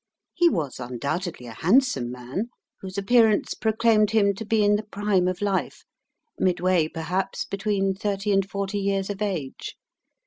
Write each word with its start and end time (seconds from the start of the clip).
He 0.33 0.49
was 0.49 0.79
undoubtedly 0.79 1.45
a 1.45 1.53
handsome 1.53 2.09
man, 2.09 2.45
whose 2.79 2.97
appearance 2.97 3.53
proclaimed 3.53 4.09
him 4.09 4.33
to 4.33 4.43
be 4.43 4.63
in 4.63 4.75
the 4.75 4.81
prime 4.87 5.27
of 5.27 5.43
life, 5.43 5.83
midway, 6.39 6.87
perhaps, 6.87 7.45
between 7.45 7.93
thirty 7.93 8.31
and 8.31 8.49
forty 8.49 8.79
years 8.79 9.11
of 9.11 9.21
age. 9.21 9.75